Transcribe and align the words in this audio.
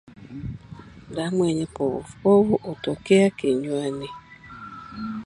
Damu 1.15 1.45
yenye 1.45 1.65
povupovu 1.75 2.55
hutoka 2.65 3.17
kinywani 3.37 4.09